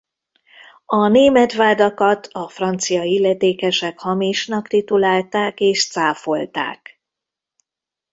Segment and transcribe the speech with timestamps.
[0.85, 7.01] A német vádakat a francia illetékesek hamisnak titulálták és cáfolták.